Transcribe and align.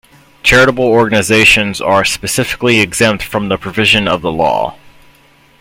Charitable 0.41 0.85
organizations 0.85 1.79
are 1.79 2.03
specifically 2.03 2.79
exempt 2.79 3.23
from 3.23 3.49
the 3.49 3.57
provision 3.59 4.07
of 4.07 4.23
the 4.23 4.31
law. 4.31 4.75